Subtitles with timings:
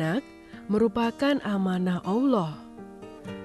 [0.00, 0.24] Anak
[0.72, 2.56] merupakan amanah Allah.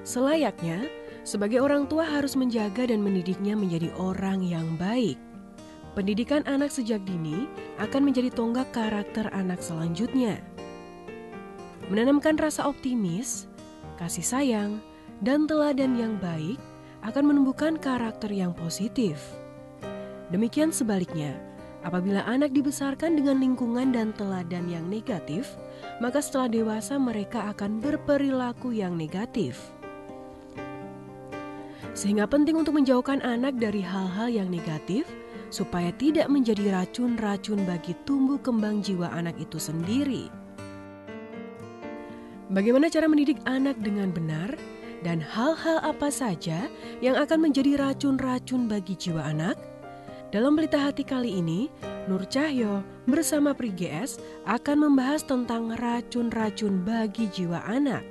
[0.07, 0.87] Selayaknya,
[1.27, 5.19] sebagai orang tua harus menjaga dan mendidiknya menjadi orang yang baik.
[5.99, 7.43] Pendidikan anak sejak dini
[7.75, 10.39] akan menjadi tonggak karakter anak selanjutnya.
[11.91, 13.51] Menanamkan rasa optimis,
[13.99, 14.79] kasih sayang,
[15.19, 16.55] dan teladan yang baik
[17.03, 19.19] akan menumbuhkan karakter yang positif.
[20.31, 21.35] Demikian sebaliknya,
[21.83, 25.59] apabila anak dibesarkan dengan lingkungan dan teladan yang negatif,
[26.03, 29.71] maka setelah dewasa mereka akan berperilaku yang negatif.
[31.95, 35.07] Sehingga penting untuk menjauhkan anak dari hal-hal yang negatif
[35.47, 40.27] supaya tidak menjadi racun-racun bagi tumbuh kembang jiwa anak itu sendiri.
[42.51, 44.53] Bagaimana cara mendidik anak dengan benar
[45.07, 46.67] dan hal-hal apa saja
[46.99, 49.55] yang akan menjadi racun-racun bagi jiwa anak?
[50.35, 51.71] Dalam Pelita Hati kali ini,
[52.11, 58.03] Nur Cahyo bersama Pri GS akan membahas tentang racun-racun bagi jiwa anak.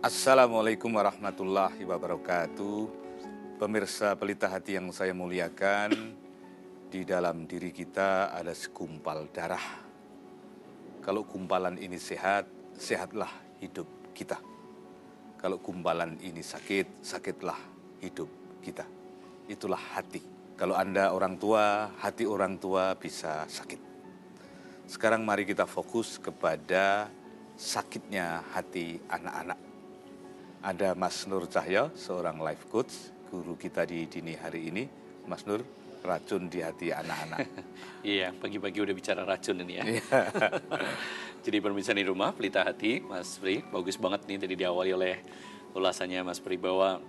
[0.00, 2.80] Assalamualaikum warahmatullahi wabarakatuh.
[3.60, 6.16] Pemirsa pelita hati yang saya muliakan,
[6.88, 9.84] di dalam diri kita ada segumpal darah.
[11.04, 13.28] Kalau gumpalan ini sehat, sehatlah
[13.60, 13.84] hidup
[14.16, 14.51] kita.
[15.42, 17.58] Kalau gumpalan ini sakit, sakitlah
[17.98, 18.30] hidup
[18.62, 18.86] kita.
[19.50, 20.22] Itulah hati.
[20.54, 23.80] Kalau Anda orang tua, hati orang tua bisa sakit.
[24.86, 27.10] Sekarang mari kita fokus kepada
[27.58, 29.72] sakitnya hati anak-anak
[30.62, 34.86] ada Mas Nur Cahyo, seorang life coach, guru kita di dini hari ini.
[35.26, 35.66] Mas Nur,
[36.06, 37.38] racun di hati anak-anak.
[38.06, 39.84] iya, pagi-pagi udah bicara racun ini ya.
[41.42, 45.14] Jadi pemirsa di rumah, pelita hati, Mas Pri, bagus banget nih tadi diawali oleh
[45.74, 47.02] ulasannya Mas Pri bahwa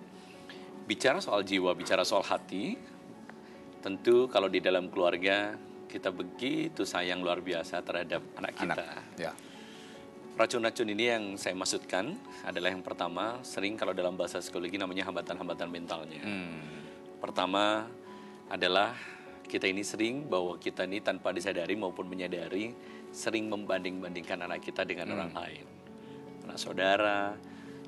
[0.90, 2.74] bicara soal jiwa, bicara soal hati,
[3.85, 5.53] tentu kalau di dalam keluarga
[5.85, 8.74] kita begitu sayang luar biasa terhadap anak kita.
[8.74, 9.34] Anak, ya
[10.34, 15.69] Racun-racun ini yang saya maksudkan adalah yang pertama, sering kalau dalam bahasa psikologi namanya hambatan-hambatan
[15.69, 16.25] mentalnya.
[16.25, 16.58] Hmm.
[17.22, 17.85] Pertama
[18.50, 18.97] adalah
[19.46, 22.74] kita ini sering bahwa kita ini tanpa disadari maupun menyadari
[23.13, 25.16] sering membanding-bandingkan anak kita dengan hmm.
[25.16, 25.66] orang lain.
[26.50, 27.38] Anak saudara,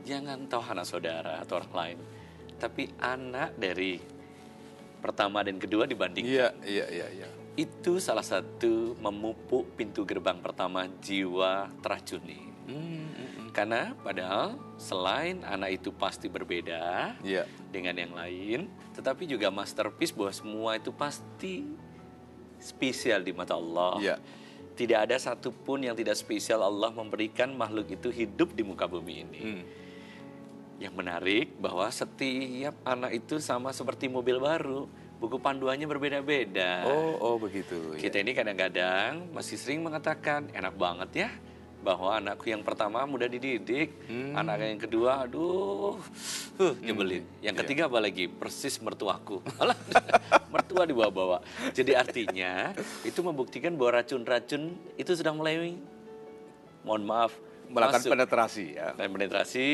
[0.06, 1.98] jangan tahu anak saudara atau orang lain.
[2.56, 4.00] Tapi anak dari
[5.02, 6.30] pertama dan kedua dibandingkan.
[6.30, 12.52] Iya, iya, iya, iya itu salah satu memupuk pintu gerbang pertama jiwa teracuni.
[12.68, 13.48] Hmm, hmm, hmm.
[13.56, 17.48] Karena padahal selain anak itu pasti berbeda yeah.
[17.72, 21.64] dengan yang lain, tetapi juga masterpiece bahwa semua itu pasti
[22.60, 24.04] spesial di mata Allah.
[24.04, 24.20] Yeah.
[24.76, 29.40] Tidak ada satupun yang tidak spesial Allah memberikan makhluk itu hidup di muka bumi ini.
[29.40, 29.64] Hmm.
[30.84, 36.84] Yang menarik bahwa setiap anak itu sama seperti mobil baru buku panduannya berbeda-beda.
[36.84, 37.96] Oh, oh begitu.
[37.96, 38.24] Kita ya.
[38.28, 41.30] ini kadang-kadang masih sering mengatakan enak banget ya
[41.86, 44.34] bahwa anakku yang pertama mudah dididik, hmm.
[44.34, 46.02] anak yang kedua aduh
[46.58, 47.22] huh, nyebelin.
[47.22, 47.46] Hmm.
[47.46, 47.62] Yang iya.
[47.62, 47.92] ketiga yeah.
[47.94, 48.26] apa lagi?
[48.26, 49.46] Persis mertuaku.
[49.62, 49.78] Alah,
[50.50, 51.46] mertua dibawa-bawa.
[51.70, 52.74] Jadi artinya
[53.06, 55.78] itu membuktikan bahwa racun-racun itu sudah mulai
[56.82, 57.38] mohon maaf
[57.70, 58.12] melakukan masuk.
[58.18, 58.98] penetrasi ya.
[58.98, 59.66] Dan penetrasi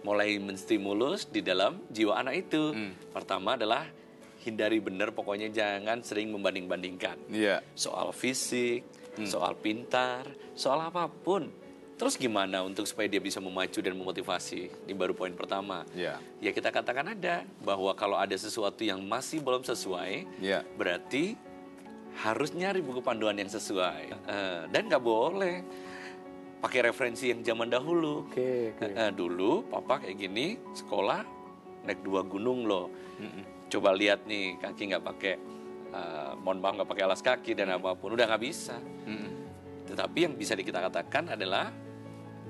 [0.00, 2.72] mulai menstimulus di dalam jiwa anak itu.
[2.72, 2.96] Hmm.
[3.12, 3.84] Pertama adalah
[4.40, 7.28] hindari benar pokoknya jangan sering membanding-bandingkan.
[7.28, 7.60] Yeah.
[7.76, 8.84] Soal fisik,
[9.16, 9.28] hmm.
[9.28, 11.48] soal pintar, soal apa pun.
[12.00, 14.72] Terus gimana untuk supaya dia bisa memacu dan memotivasi?
[14.88, 15.84] Ini baru poin pertama.
[15.92, 16.16] Yeah.
[16.40, 20.64] Ya kita katakan ada bahwa kalau ada sesuatu yang masih belum sesuai, yeah.
[20.80, 21.36] berarti
[22.24, 24.16] harus nyari buku panduan yang sesuai.
[24.24, 25.60] Uh, dan nggak boleh
[26.64, 28.24] pakai referensi yang zaman dahulu.
[28.32, 28.96] Okay, okay.
[28.96, 31.20] Uh, dulu papa kayak gini sekolah
[31.84, 32.88] naik dua gunung loh.
[33.20, 35.34] Mm -mm coba lihat nih kaki nggak pakai
[35.92, 39.30] uh, mohon maaf nggak pakai alas kaki dan apa pun udah nggak bisa hmm.
[39.90, 41.70] tetapi yang bisa kita katakan adalah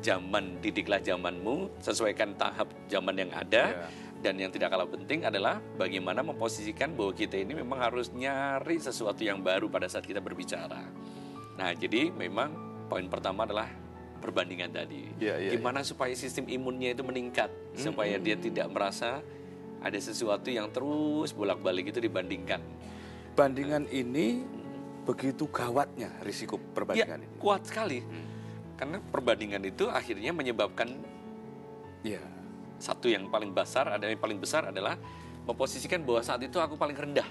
[0.01, 3.91] zaman didiklah zamanmu sesuaikan tahap zaman yang ada yeah.
[4.25, 9.21] dan yang tidak kalah penting adalah bagaimana memposisikan bahwa kita ini memang harus nyari sesuatu
[9.21, 10.81] yang baru pada saat kita berbicara
[11.61, 12.53] nah jadi memang
[12.89, 13.69] poin pertama adalah
[14.25, 15.89] perbandingan tadi yeah, yeah, gimana yeah.
[15.93, 17.85] supaya sistem imunnya itu meningkat mm -hmm.
[17.85, 19.21] supaya dia tidak merasa
[19.81, 22.61] ada sesuatu yang terus bolak-balik itu dibandingkan.
[23.35, 24.43] Bandingan ini
[25.07, 27.37] begitu gawatnya risiko perbandingan ya, ini.
[27.41, 27.99] Kuat sekali.
[28.05, 28.27] Hmm.
[28.77, 30.89] Karena perbandingan itu akhirnya menyebabkan
[32.01, 32.21] ya
[32.81, 34.97] satu yang paling besar ada yang paling besar adalah
[35.45, 37.29] memposisikan bahwa saat itu aku paling rendah.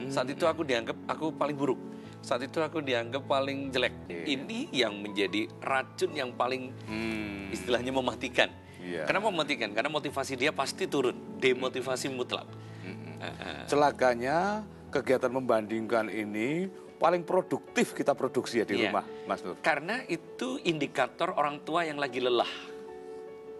[0.00, 0.08] Hmm.
[0.08, 1.80] Saat itu aku dianggap aku paling buruk.
[2.20, 3.96] Saat itu aku dianggap paling jelek.
[4.08, 4.26] Yeah.
[4.36, 7.48] Ini yang menjadi racun yang paling hmm.
[7.52, 9.04] istilahnya mematikan Yeah.
[9.04, 12.48] Kenapa Karena motivasi dia pasti turun, demotivasi mutlak.
[12.84, 13.14] Mm-hmm.
[13.20, 13.60] Uh-huh.
[13.68, 16.66] Celakanya kegiatan membandingkan ini
[16.98, 18.92] paling produktif kita produksi ya di Iya.
[18.92, 19.56] rumah, Mas Nur.
[19.62, 22.50] Karena itu indikator orang tua yang lagi lelah,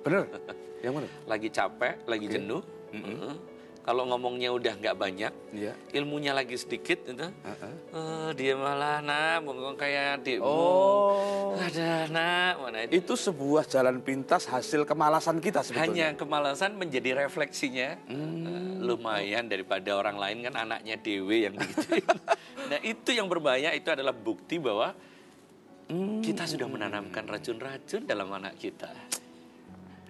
[0.03, 0.29] Bener?
[0.85, 1.09] Yang mana?
[1.29, 2.35] lagi capek, lagi Oke.
[2.37, 2.63] jenuh.
[2.91, 3.33] Heeh.
[3.81, 5.73] Kalau ngomongnya udah nggak banyak, Iya.
[5.97, 7.27] ilmunya lagi sedikit, gitu.
[7.27, 7.73] Heeh.
[7.91, 10.45] Eh, dia malah nak, bengong kayak adikmu.
[10.45, 11.57] Oh.
[11.57, 13.01] Ada nak, mana itu?
[13.01, 16.09] Itu sebuah jalan pintas hasil kemalasan kita Hanya sebetulnya.
[16.13, 18.47] kemalasan menjadi refleksinya Hmm.
[18.47, 21.81] eh, lumayan daripada orang lain kan anaknya dewe yang begitu.
[22.71, 24.93] nah itu yang berbahaya itu adalah bukti bahwa
[25.89, 26.23] Hmm.
[26.23, 28.93] kita sudah menanamkan racun-racun dalam anak kita.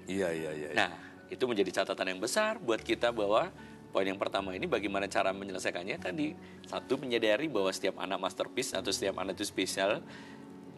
[0.05, 0.69] Iya, iya, iya.
[0.75, 0.91] Nah
[1.31, 3.49] itu menjadi catatan yang besar buat kita bahwa
[3.91, 6.35] poin yang pertama ini bagaimana cara menyelesaikannya tadi
[6.67, 10.03] satu menyadari bahwa setiap anak masterpiece atau setiap anak itu spesial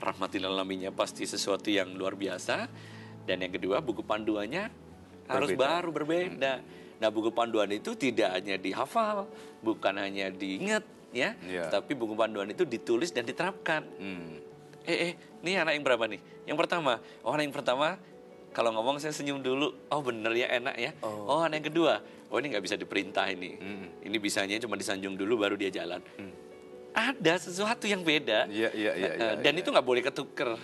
[0.00, 2.68] rahmatil alaminya pasti sesuatu yang luar biasa
[3.24, 4.68] dan yang kedua buku panduannya
[5.30, 5.68] harus Berbeda.
[5.78, 6.52] baru berbeda.
[6.98, 9.26] Nah buku panduan itu tidak hanya dihafal,
[9.62, 10.82] bukan hanya diingat
[11.14, 11.70] ya, Iya.
[11.70, 13.82] tapi buku panduan itu ditulis dan diterapkan.
[13.98, 14.38] Hmm.
[14.82, 15.12] Eh, eh,
[15.46, 16.18] ini anak yang berapa nih?
[16.46, 17.98] Yang pertama, oh anak yang pertama
[18.52, 20.92] kalau ngomong saya senyum dulu, oh bener ya enak ya.
[21.02, 21.94] Oh, anak yang kedua,
[22.28, 23.56] oh ini nggak bisa diperintah ini.
[23.56, 23.86] Hmm.
[24.04, 26.04] Ini bisanya cuma disanjung dulu baru dia jalan.
[26.92, 28.44] Ada sesuatu yang beda.
[28.52, 29.60] Iya, iya, iya, Eh, iya, Dan iya.
[29.64, 30.50] itu nggak boleh ketuker.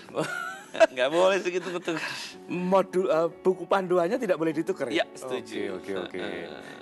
[0.68, 2.12] Nggak boleh segitu ketuker.
[2.44, 5.80] Modul eh, buku panduannya tidak boleh ditukar Ya, setuju.
[5.80, 6.20] Oke, oke, oke.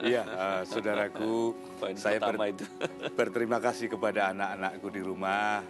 [0.03, 2.67] Iya, eh, saudaraku, Poin saya pertama itu.
[3.19, 5.63] berterima kasih kepada anak-anakku di rumah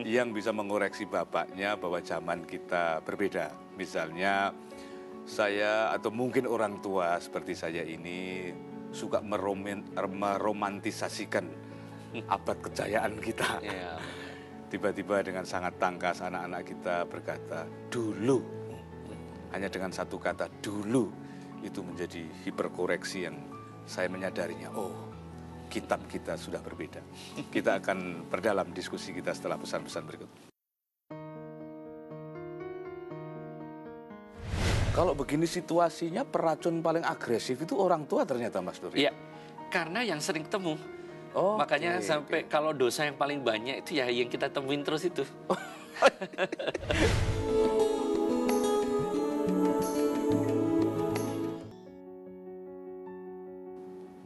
[0.00, 3.52] yang bisa mengoreksi bapaknya bahwa zaman kita berbeda.
[3.76, 4.48] Misalnya
[5.28, 8.48] saya atau mungkin orang tua seperti saya ini
[8.88, 11.44] suka meromen- meromantisasikan
[12.24, 13.60] abad kejayaan kita.
[13.60, 14.00] Ya,
[14.72, 18.40] Tiba-tiba dengan sangat tangkas anak-anak kita berkata, dulu.
[19.52, 21.08] Hanya dengan satu kata, dulu.
[21.60, 23.36] Itu menjadi hiperkoreksi yang
[23.88, 25.08] saya menyadarinya, oh
[25.68, 27.04] kitab kita sudah berbeda.
[27.52, 30.47] Kita akan perdalam diskusi kita setelah pesan-pesan berikut.
[34.94, 38.92] Kalau begini situasinya peracun paling agresif itu orang tua ternyata Mas Nur.
[38.92, 39.12] Iya,
[39.72, 40.74] karena yang sering ketemu.
[41.36, 45.04] Oh, Makanya oke, sampai kalau dosa yang paling banyak itu ya yang kita temuin terus
[45.06, 45.22] itu.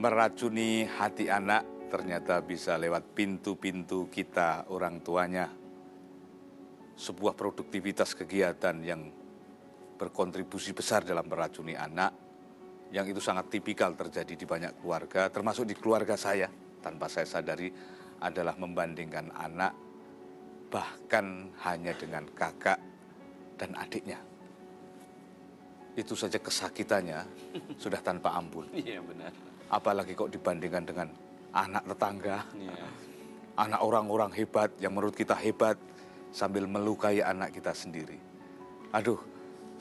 [0.03, 5.47] meracuni hati anak ternyata bisa lewat pintu-pintu kita orang tuanya.
[6.99, 9.22] Sebuah produktivitas kegiatan yang
[10.03, 12.11] berkontribusi besar dalam meracuni anak
[12.91, 16.51] yang itu sangat tipikal terjadi di banyak keluarga termasuk di keluarga saya
[16.83, 17.71] tanpa saya sadari
[18.19, 19.71] adalah membandingkan anak
[20.67, 22.81] bahkan hanya dengan kakak
[23.61, 24.19] dan adiknya.
[25.93, 27.21] Itu saja kesakitannya
[27.77, 29.31] sudah tanpa ampun Iya benar.
[29.69, 31.09] apalagi kok dibandingkan dengan
[31.53, 32.87] anak tetangga, Iya.
[33.61, 35.77] anak orang-orang hebat yang menurut kita hebat
[36.33, 38.17] sambil melukai anak kita sendiri.
[38.97, 39.21] Aduh,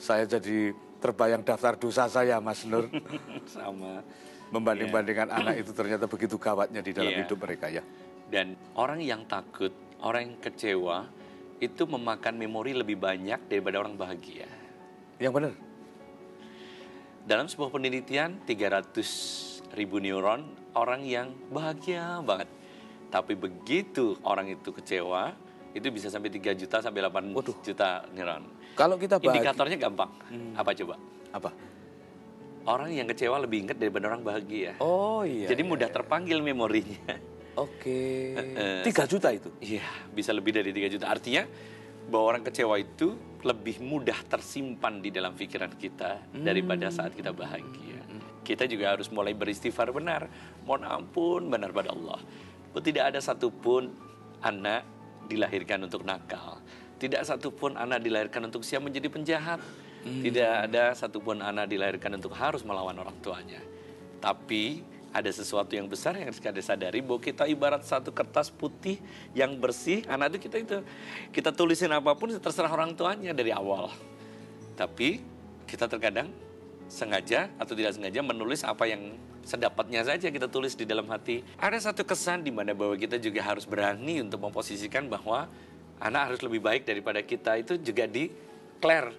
[0.02, 2.90] saya jadi terbayang daftar dosa saya, Mas Nur.
[3.46, 4.02] Sama.
[4.50, 7.22] Membanding-bandingkan anak itu ternyata begitu gawatnya di dalam Iya.
[7.24, 7.80] hidup mereka ya.
[8.26, 9.70] Dan orang yang takut,
[10.02, 11.06] orang yang kecewa
[11.62, 14.50] itu memakan memori lebih banyak daripada orang bahagia.
[15.22, 15.52] Yang benar.
[17.22, 20.42] Dalam sebuah penelitian 300 ribu neuron
[20.74, 22.50] orang yang bahagia banget.
[23.08, 25.30] Tapi begitu orang itu kecewa,
[25.70, 27.56] itu bisa sampai 3 juta sampai 8 Waduh.
[27.62, 28.42] juta neuron.
[28.72, 30.10] Kalau kita bahagia, Indikatornya gampang.
[30.56, 30.96] Apa coba?
[31.32, 31.50] apa?
[32.62, 34.78] Orang yang kecewa lebih ingat daripada orang bahagia.
[34.78, 35.50] Oh iya.
[35.50, 35.96] Jadi iya, mudah iya.
[35.98, 37.18] terpanggil memorinya.
[37.58, 38.32] Oke.
[38.86, 39.50] Tiga juta itu.
[39.58, 39.82] Iya,
[40.14, 41.10] bisa lebih dari 3 juta.
[41.10, 41.42] Artinya
[42.06, 47.98] bahwa orang kecewa itu lebih mudah tersimpan di dalam pikiran kita daripada saat kita bahagia.
[48.46, 50.30] Kita juga harus mulai beristighfar benar.
[50.62, 52.22] Mohon ampun benar pada Allah.
[52.72, 53.90] Tidak ada satupun
[54.42, 54.86] anak
[55.26, 56.62] dilahirkan untuk nakal.
[57.02, 59.58] Tidak satupun anak dilahirkan untuk siap menjadi penjahat.
[60.06, 63.58] Tidak ada satupun anak dilahirkan untuk harus melawan orang tuanya.
[64.22, 69.02] Tapi ada sesuatu yang besar yang harus kita sadari bahwa kita ibarat satu kertas putih
[69.34, 70.06] yang bersih.
[70.06, 70.78] Anak itu kita itu
[71.34, 73.90] kita tulisin apa pun terserah orang tuanya dari awal.
[74.78, 75.20] Tapi
[75.66, 76.30] kita terkadang
[76.86, 81.42] sengaja atau tidak sengaja menulis apa yang sedapatnya saja kita tulis di dalam hati.
[81.58, 85.50] Ada satu kesan di mana bahwa kita juga harus berani untuk memposisikan bahwa
[86.02, 88.26] anak harus lebih baik daripada kita itu juga di
[88.82, 89.14] clear.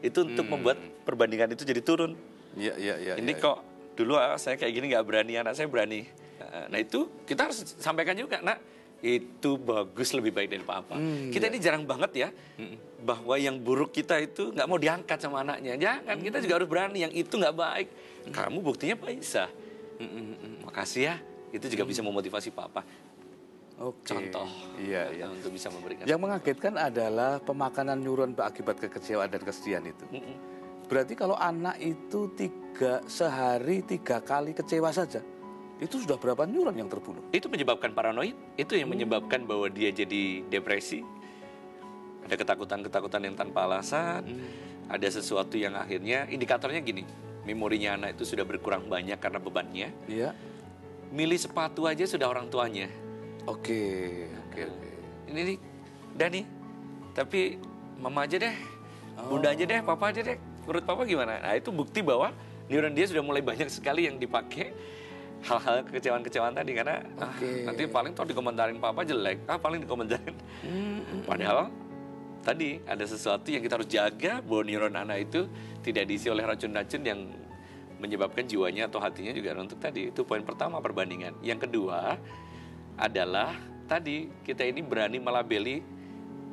[0.00, 2.16] Itu untuk membuat perbandingan itu jadi turun.
[2.56, 3.14] Iya, iya, iya.
[3.20, 3.42] Ini iya.
[3.42, 3.58] kok
[3.94, 6.08] dulu ah, saya kayak gini nggak berani, anak saya berani.
[6.42, 8.58] Nah itu kita harus sampaikan juga, nak
[9.02, 10.94] itu bagus lebih baik dari papa.
[11.34, 12.28] kita ini jarang banget ya
[13.02, 15.74] bahwa yang buruk kita itu nggak mau diangkat sama anaknya.
[15.78, 16.98] Jangan, kita juga harus berani.
[17.06, 17.88] Yang itu nggak baik.
[18.30, 19.46] Kamu buktinya bisa.
[20.66, 21.16] Makasih ya.
[21.52, 22.80] itu juga bisa memotivasi papa
[23.82, 24.06] Oke.
[24.06, 24.46] contoh
[24.78, 25.26] Iya, iya.
[25.26, 30.06] untuk bisa memberikan Yang mengagetkan adalah pemakanan neuron akibat kekecewaan dan kesedihan itu.
[30.08, 30.36] Mm-mm.
[30.86, 35.18] Berarti kalau anak itu tiga sehari tiga kali kecewa saja,
[35.78, 37.26] itu sudah berapa neuron yang terbunuh?
[37.30, 41.02] itu menyebabkan paranoid itu yang menyebabkan bahwa dia jadi depresi
[42.22, 44.22] ada ketakutan-ketakutan yang tanpa alasan
[44.86, 47.02] ada sesuatu yang akhirnya indikatornya gini
[47.42, 50.30] memorinya anak itu sudah berkurang banyak karena bebannya Iya.
[51.10, 52.86] milih sepatu aja sudah orang tuanya
[53.42, 53.82] Oke,
[54.46, 54.90] oke, oke.
[55.34, 55.58] ini nih
[56.14, 56.40] Dani
[57.10, 57.58] tapi
[57.98, 58.54] mama aja deh.
[59.26, 60.38] Bunda aja deh papa aja deh.
[60.62, 61.42] Menurut papa gimana?
[61.42, 62.30] Nah itu bukti bahwa
[62.70, 64.70] neuron dia sudah mulai banyak sekali yang dipakai
[65.42, 66.70] hal-hal kekecewaan-kecewaan tadi.
[66.70, 67.66] Karena ah, Oke.
[67.66, 69.42] nanti paling toh dikomentarin papa jelek.
[69.50, 70.38] Ah paling dikomentarin.
[71.26, 71.66] Padahal
[72.46, 75.50] tadi ada sesuatu yang kita harus jaga bahwa neuron anak itu
[75.82, 77.20] tidak diisi oleh racun-racun yang
[77.98, 80.14] menyebabkan jiwanya atau hatinya juga untuk tadi.
[80.14, 81.42] Itu poin pertama perbandingan.
[81.42, 82.18] Yang kedua
[83.02, 83.58] adalah
[83.90, 85.82] tadi kita ini berani melabeli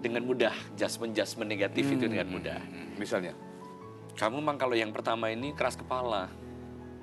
[0.01, 2.57] dengan mudah jasmen-jasmen negatif itu dengan mudah.
[2.57, 3.37] Hmm, Misalnya.
[4.17, 6.27] kamu memang kalau yang pertama ini keras kepala.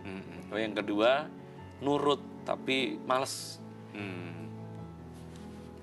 [0.03, 1.31] Hmm, kalau yang kedua
[1.79, 3.63] nurut tapi males.
[3.95, 4.35] Hmm.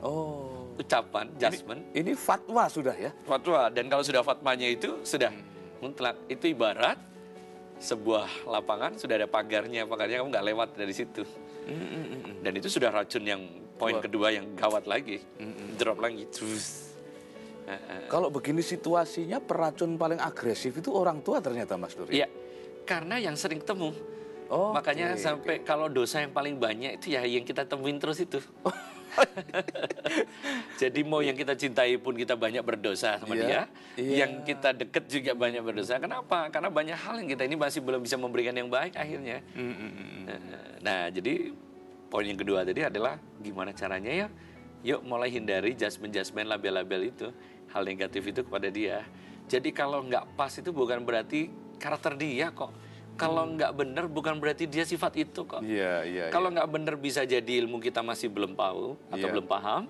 [0.03, 0.67] Oh.
[0.74, 3.13] ucapan jasmen Ini fatwa sudah ya?
[3.24, 5.32] fatwa dan kalau sudah fatwanya itu sudah.
[5.79, 6.20] Mutlak.
[6.27, 6.98] Itu ibarat
[7.84, 9.84] sebuah lapangan sudah ada pagarnya.
[9.84, 11.28] Pagarnya kamu nggak lewat dari situ.
[12.40, 13.44] Dan itu sudah racun yang
[13.75, 15.20] poin kedua yang gawat lagi.
[15.75, 16.96] Drop lagi terus.
[18.08, 22.20] Kalau begini situasinya peracun paling agresif itu orang tua ternyata Mas Duri.
[22.20, 22.28] Iya,
[22.84, 23.96] karena yang sering temu.
[24.52, 28.20] Oh, Makanya oke, sampai kalau dosa yang paling banyak itu ya yang kita temuin terus
[28.20, 28.44] itu.
[30.82, 33.62] Jadi mau yang kita cintai pun kita banyak berdosa sama Iya, dia,
[34.00, 34.25] iya.
[34.25, 36.01] yang kita deket juga banyak berdosa.
[36.01, 36.50] Kenapa?
[36.50, 39.41] Karena banyak hal yang kita ini masih belum bisa memberikan yang baik akhirnya.
[40.84, 41.53] Nah, jadi
[42.10, 44.27] poin yang kedua tadi adalah gimana caranya ya?
[44.84, 47.27] Yuk mulai hindari jasmen-jasmen label-label itu,
[47.72, 49.08] hal negatif itu kepada dia.
[49.48, 51.48] Jadi kalau nggak pas itu bukan berarti
[51.79, 52.72] karakter dia kok.
[53.13, 55.62] Kalau nggak benar bukan berarti dia sifat itu kok.
[55.62, 56.24] Iya, iya.
[56.29, 59.34] Kalau nggak benar bisa jadi ilmu kita masih belum tahu atau Iya.
[59.34, 59.84] belum paham.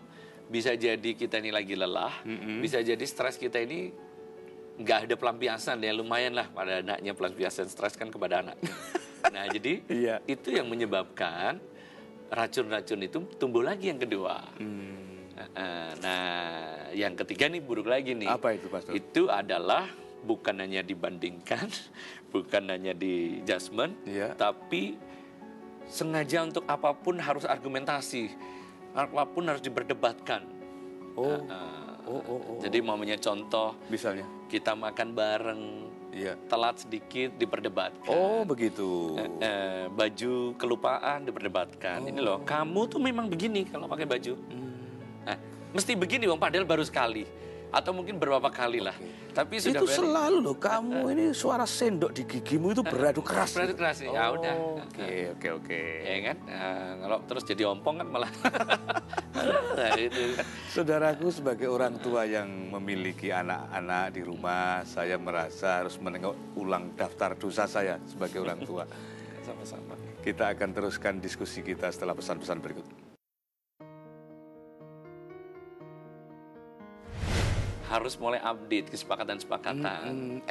[0.48, 2.12] Bisa jadi kita ini lagi lelah.
[2.60, 3.90] Bisa jadi stres kita ini
[4.74, 8.58] nggak ada pelampiasan ya lumayan lah pada anaknya pelampiasan stres kan kepada anak.
[9.34, 10.16] nah jadi Iya.
[10.26, 11.58] itu yang menyebabkan
[12.28, 14.42] racun-racun itu tumbuh lagi yang kedua.
[14.60, 15.32] Hmm.
[16.02, 16.22] Nah
[16.92, 18.28] yang ketiga nih buruk lagi nih.
[18.28, 18.94] Apa itu, Pastor?
[18.94, 19.90] Itu adalah
[20.24, 21.68] bukan hanya dibandingkan,
[22.34, 24.34] bukan hanya di judgment, Iya.
[24.34, 24.98] tapi
[25.86, 28.34] sengaja untuk apa pun harus argumentasi,
[28.98, 30.42] apa pun harus diperdebatkan.
[31.14, 31.38] Oh.
[31.46, 32.60] Nah, Oh, oh, oh.
[32.60, 34.28] Jadi mamanya contoh, Misalnya.
[34.52, 35.62] kita makan bareng,
[36.12, 36.36] Iya.
[36.52, 38.12] telat sedikit diperdebatkan.
[38.12, 39.16] Oh, begitu.
[39.16, 42.04] Eh, eh, baju kelupaan diperdebatkan.
[42.04, 44.36] Ini loh, kamu tuh memang begini kalau pakai baju.
[45.24, 45.38] Nah,
[45.72, 47.24] mesti begini bang, padahal baru sekali
[47.74, 48.94] atau mungkin beberapa kali lah.
[49.34, 53.58] Tapi sudah itu selalu loh kamu ini suara sendok di gigimu itu beradu keras.
[53.58, 54.14] beradu keras nih.
[54.14, 54.56] Ya udah.
[54.86, 55.82] Oke, oke, oke.
[56.06, 56.38] ya kan.
[56.46, 58.32] Nah, kalau terus jadi ompong kan malah.
[59.78, 60.38] nah, itu.
[60.70, 62.46] Saudaraku sebagai orang tua yang
[62.78, 68.86] memiliki anak-anak di rumah, saya merasa harus menengok ulang daftar dosa saya sebagai orang tua.
[69.50, 69.98] Sama-sama.
[70.22, 73.03] Kita akan teruskan diskusi kita setelah pesan-pesan berikut.
[78.04, 80.04] Harus mulai update kesepakatan-kesepakatan.
[80.12, 80.44] Hmm,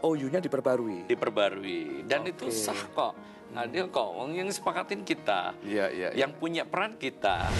[0.00, 1.04] MOU-nya diperbarui.
[1.04, 3.12] diperbarui dan itu sah kok
[3.52, 6.08] adil kok Wong yang sepakatin kita Iya, iya.
[6.16, 7.52] yang punya peran kita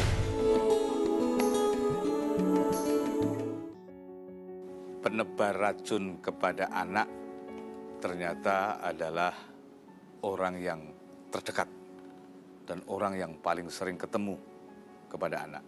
[5.05, 7.09] penebar racun kepada anak
[8.01, 9.37] ternyata adalah
[10.25, 10.81] orang yang
[11.29, 11.69] terdekat
[12.65, 14.41] dan orang yang paling sering ketemu
[15.11, 15.65] kepada anak.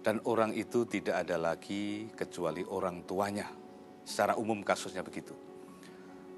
[0.00, 3.48] Dan orang itu tidak ada lagi kecuali orang tuanya.
[4.00, 5.36] Secara umum kasusnya begitu.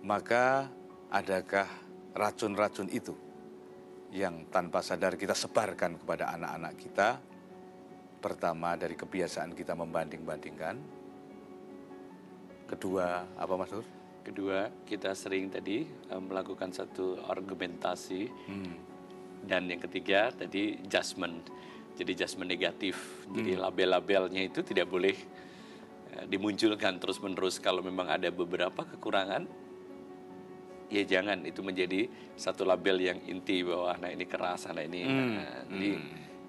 [0.02, 0.66] Maka
[1.14, 1.70] adakah
[2.10, 3.14] racun-racun itu
[4.10, 7.08] yang tanpa sadar kita sebarkan kepada anak-anak kita?
[8.22, 11.02] Pertama dari kebiasaan kita membanding-bandingkan,
[12.72, 13.84] Kedua, apa Mas Nur?
[14.22, 18.74] kedua kita sering tadi eh, melakukan satu argumentasi Hmm.
[19.42, 21.50] dan yang ketiga tadi judgment
[21.96, 22.96] jadi judgment negatif
[23.32, 25.16] jadi label-labelnya itu tidak boleh
[26.12, 27.60] eh, dimunculkan terus-menerus.
[27.60, 29.48] Kalau memang ada beberapa kekurangan
[30.92, 31.44] ya jangan.
[31.48, 35.90] Itu menjadi satu label yang inti bahwa anak ini keras anak ini nah, jadi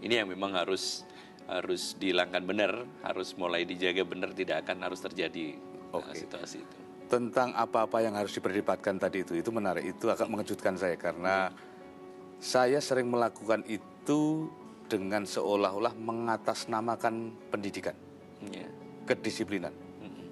[0.04, 1.08] ini yang memang harus
[1.48, 5.56] harus dihilangkan benar harus mulai dijaga benar tidak akan harus terjadi.
[5.56, 6.18] Eh, Oke.
[6.18, 6.78] situasi itu.
[7.12, 9.86] Tentang apa-apa yang harus diperdebatkan tadi itu, itu menarik.
[9.86, 11.52] Itu agak mengejutkan saya karena
[12.44, 14.52] Saya sering melakukan itu
[14.86, 17.96] dengan seolah-olah mengatasnamakan pendidikan,
[18.44, 18.68] Ya.
[19.06, 19.72] kedisiplinan.
[20.00, 20.28] Mm-mm.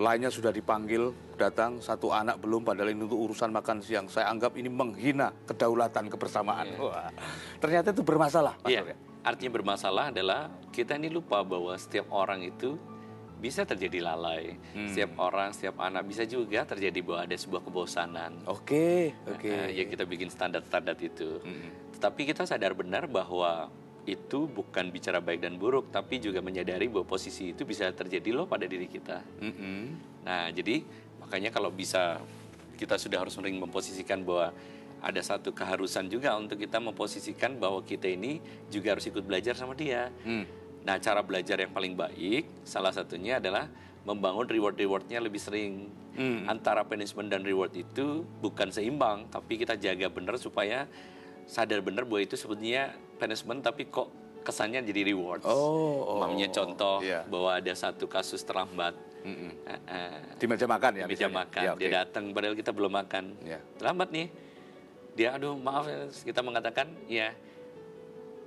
[0.00, 4.06] Lainnya sudah dipanggil, datang satu anak belum padahal ini untuk urusan makan siang.
[4.06, 6.72] Saya anggap ini menghina kedaulatan kebersamaan.
[6.78, 7.10] Wah,
[7.58, 8.56] ternyata itu bermasalah.
[8.62, 8.96] Mas Surya.
[9.20, 12.80] artinya bermasalah adalah kita ini lupa bahwa setiap orang itu
[13.36, 14.56] bisa terjadi lalai.
[14.72, 14.88] Hmm.
[14.88, 18.32] Setiap orang, setiap anak bisa juga terjadi bahwa ada sebuah kebosanan.
[18.44, 19.48] Oke, oke.
[19.48, 21.40] Eh, ya kita bikin standar-standar itu.
[21.40, 21.89] Mm-mm.
[22.00, 23.68] Tetapi kita sadar benar bahwa
[24.08, 28.48] itu bukan bicara baik dan buruk, tapi juga menyadari bahwa posisi itu bisa terjadi loh
[28.48, 29.20] pada diri kita.
[29.36, 30.00] Mm-mm.
[30.24, 30.80] Nah, jadi
[31.20, 32.24] makanya kalau bisa
[32.80, 34.56] kita sudah harus sering memposisikan bahwa
[35.04, 38.40] ada satu keharusan juga untuk kita memposisikan bahwa kita ini
[38.72, 40.08] juga harus ikut belajar sama dia.
[40.24, 40.48] Mm.
[40.88, 43.68] Nah, cara belajar yang paling baik salah satunya adalah
[44.08, 45.92] membangun reward-rewardnya lebih sering.
[46.10, 46.42] Hmm.
[46.50, 50.90] Antara punishment dan reward itu bukan seimbang, tapi kita jaga benar supaya
[51.50, 54.06] sadar benar bahwa itu sebetulnya punishment tapi kok
[54.40, 55.42] kesannya jadi reward.
[55.42, 56.18] Oh, oh.
[56.18, 57.26] Mamanya contoh Iya.
[57.26, 58.94] bahwa ada satu kasus terlambat.
[59.20, 59.52] Mm-mm.
[59.68, 61.04] Eh, eh, Di meja makan ya?
[61.04, 61.40] di meja misalnya?
[61.44, 61.80] makan Ya, oke.
[61.82, 63.60] dia datang padahal kita belum makan Ya.
[63.76, 64.32] terlambat nih
[65.12, 67.36] dia aduh maaf ya." kita mengatakan ya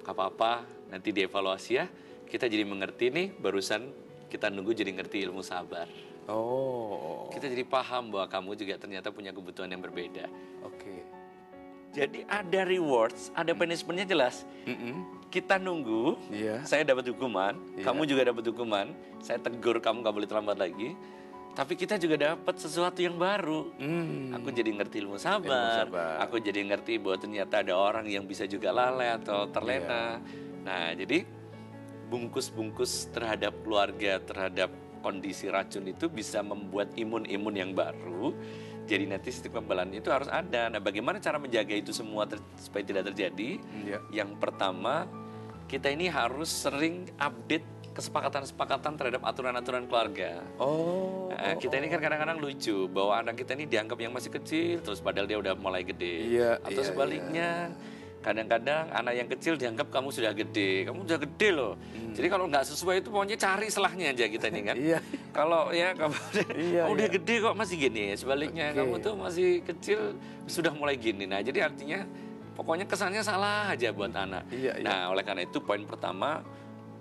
[0.04, 1.86] apa-apa nanti dievaluasi ya
[2.26, 3.86] kita jadi mengerti nih barusan
[4.28, 5.86] kita nunggu jadi ngerti ilmu sabar
[6.24, 10.26] Oh, kita jadi paham bahwa kamu juga ternyata punya kebutuhan yang berbeda
[10.64, 11.03] oke.
[11.94, 15.06] Jadi ada rewards ada punishmentnya jelas Mm-mm.
[15.30, 16.66] kita nunggu Iya.
[16.66, 17.86] saya dapat hukuman Iya.
[17.86, 18.90] kamu juga dapat hukuman
[19.22, 20.98] saya tegur kamu nggak boleh terlambat lagi
[21.54, 24.34] tapi kita juga dapat sesuatu yang baru Mm.
[24.34, 25.54] Aku jadi ngerti ilmu sabar.
[25.54, 26.14] Ilmu sabar.
[26.26, 30.18] Aku jadi ngerti bahwa ternyata ada orang yang bisa juga lalai atau terlena.
[30.66, 31.22] Nah, jadi
[32.10, 38.34] bungkus-bungkus terhadap keluarga, terhadap kondisi racun itu bisa membuat imun-imun yang baru.
[38.84, 40.68] Jadi nanti sistem pembelaan itu harus ada.
[40.68, 43.60] Nah, bagaimana cara menjaga itu semua ter- supaya tidak terjadi?
[43.84, 44.00] Iya.
[44.12, 45.08] Yang pertama,
[45.72, 50.42] kita ini harus sering update kesepakatan-kesepakatan terhadap aturan-aturan keluarga.
[50.58, 51.30] Oh.
[51.30, 55.00] Nah, kita ini kan kadang-kadang lucu bahwa anak kita ini dianggap yang masih kecil terus
[55.00, 56.26] padahal dia udah mulai gede.
[56.34, 57.50] Iya, Atau iya, sebaliknya,
[58.24, 61.74] kadang-kadang anak yang kecil dianggap kamu sudah gede, kamu sudah gede loh.
[62.16, 64.76] Jadi kalau nggak sesuai itu pokoknya cari selahnya aja kita ini kan.
[64.76, 64.86] Hmm.
[64.90, 65.00] Iya.
[65.30, 66.16] Kalau ya kamu
[66.72, 67.14] Iya, udah iya.
[67.14, 68.04] gede kok masih gini.
[68.16, 68.78] Sebaliknya Oke.
[68.80, 70.00] kamu tuh masih kecil
[70.46, 71.26] sudah mulai gini.
[71.26, 72.08] Nah jadi artinya
[72.54, 74.48] pokoknya kesannya salah aja buat anak.
[74.50, 74.84] Iya, iya.
[74.84, 76.40] Nah oleh karena itu poin pertama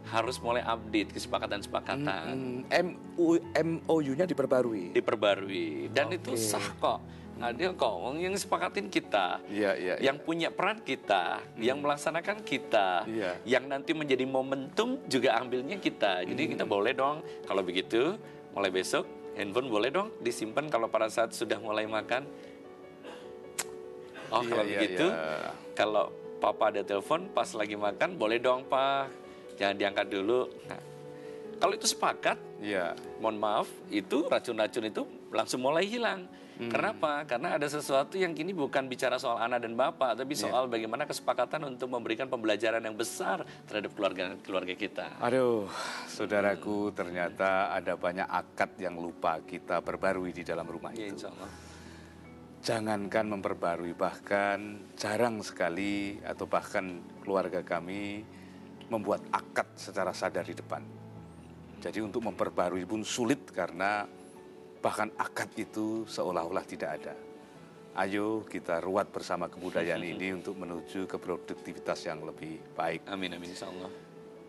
[0.02, 4.90] harus mulai update kesepakatan-kesepakatan Mm, MU MOU-nya diperbarui.
[4.90, 6.98] diperbarui dan itu sah kok
[7.40, 9.94] adil kok yang sepakatin kita Iya, iya.
[10.02, 13.38] yang punya peran kita yang melaksanakan kita Iya.
[13.48, 18.18] yang nanti menjadi momentum juga ambilnya kita jadi kita boleh dong kalau begitu
[18.52, 22.28] mulai besok handphone boleh dong disimpan kalau pada saat sudah mulai makan
[24.28, 25.50] oh Iya, kalau iya, begitu iya.
[25.72, 26.04] kalau
[26.38, 29.08] papa ada telepon pas lagi makan boleh dong pak
[29.56, 30.82] jangan diangkat dulu nah,
[31.58, 32.94] kalau itu sepakat Iya.
[33.18, 35.02] mohon maaf, itu racun-racun itu
[35.34, 36.30] langsung mulai hilang.
[36.62, 36.70] Hmm.
[36.70, 37.27] Kenapa?
[37.27, 40.46] Karena ada sesuatu yang kini bukan bicara soal anak dan bapak, tapi Iya.
[40.46, 45.18] soal bagaimana kesepakatan untuk memberikan pembelajaran yang besar terhadap keluarga keluarga kita.
[45.18, 45.66] Aduh,
[46.07, 51.18] saudaraku, ternyata ada banyak akad yang lupa kita perbarui di dalam rumah Ya, itu.
[51.18, 51.51] insya Allah.
[52.62, 58.22] Jangankan memperbarui, bahkan jarang sekali atau bahkan keluarga kami
[58.87, 60.79] membuat akad secara sadar di depan.
[61.83, 64.07] Jadi untuk memperbarui pun sulit karena
[64.82, 67.14] bahkan akad itu seolah-olah tidak ada.
[67.92, 73.06] Ayo kita ruat bersama kebudayaan ini untuk menuju ke produktivitas yang lebih baik.
[73.06, 73.88] Amin, amin, insya Allah.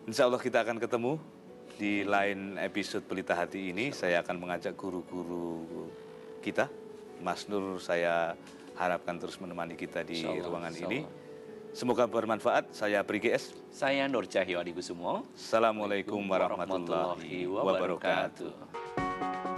[0.04, 1.16] Insya Allah kita akan ketemu
[1.78, 3.94] di lain episode Pelita Hati ini.
[3.94, 5.88] Saya akan mengajak guru-guru
[6.42, 6.68] kita.
[7.22, 8.34] Mas Nur saya
[8.74, 11.06] harapkan terus menemani kita di Allah, ruangan ini.
[11.74, 12.74] Semoga bermanfaat.
[12.74, 13.54] Saya Pri GS.
[13.70, 15.26] Saya Nur Cahyo Adikusumo.
[15.34, 18.50] Assalamualaikum warahmatullahi wabarakatuh.
[18.50, 19.53] wabarakatuh.